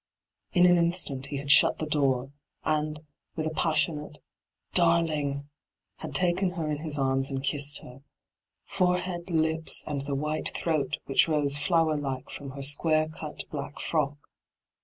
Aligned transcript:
In 0.53 0.65
an 0.65 0.77
instant 0.77 1.27
he 1.27 1.37
had 1.37 1.51
shut 1.51 1.77
the 1.77 1.85
door, 1.85 2.31
and, 2.63 3.01
with 3.35 3.45
a 3.45 3.51
passionate' 3.51 4.17
Darling 4.73 5.47
I* 5.99 6.01
had 6.01 6.15
taken 6.15 6.49
her 6.53 6.71
in 6.71 6.77
his 6.79 6.97
arms 6.97 7.29
and 7.29 7.43
kissed 7.43 7.83
her— 7.83 8.01
forehead, 8.77 9.27
lipB, 9.27 9.71
and 9.85 10.01
the 10.01 10.15
white 10.15 10.49
throat 10.55 10.97
which 11.05 11.27
rose 11.27 11.59
flower 11.59 11.95
like 11.95 12.31
from 12.31 12.49
her 12.53 12.63
square 12.63 13.09
out 13.21 13.43
black 13.51 13.75
irock. 13.75 14.17